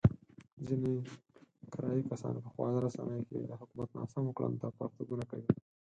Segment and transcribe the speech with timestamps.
[0.67, 0.93] ځنې
[1.73, 5.49] کرايي کسان په خواله رسينو کې د حکومت ناسمو کړنو ته پرتوګونه کوي.